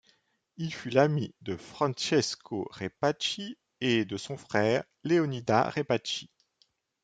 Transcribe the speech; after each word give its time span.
Il 0.57 0.73
fut 0.73 0.89
l'ami 0.89 1.35
de 1.43 1.55
Francesco 1.55 2.67
Rèpaci 2.71 3.59
et 3.81 4.03
de 4.03 4.17
son 4.17 4.35
frère 4.35 4.83
Leonida 5.03 5.69
Rèpaci. 5.69 6.31